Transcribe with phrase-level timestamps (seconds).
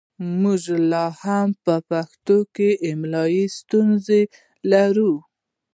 [0.41, 0.61] موږ
[0.91, 4.21] لا هم په پښتو کې املايي ستونزې
[4.71, 5.13] لرو